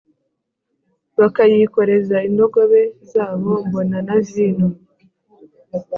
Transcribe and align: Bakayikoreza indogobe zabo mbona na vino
Bakayikoreza 1.19 2.17
indogobe 2.27 2.81
zabo 3.11 3.51
mbona 3.67 3.97
na 4.07 4.17
vino 4.29 4.67